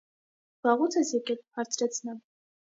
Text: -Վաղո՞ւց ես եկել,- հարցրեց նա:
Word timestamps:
-Վաղո՞ւց 0.67 0.97
ես 1.01 1.13
եկել,- 1.17 1.39
հարցրեց 1.61 2.03
նա: 2.11 2.21